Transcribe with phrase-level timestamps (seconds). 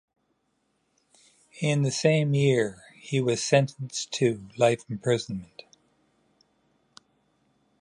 [1.59, 5.61] In the same year he was sentenced to life imprisonment.